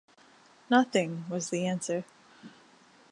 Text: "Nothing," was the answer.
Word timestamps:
"Nothing," 0.67 1.25
was 1.29 1.51
the 1.51 1.67
answer. 1.67 2.03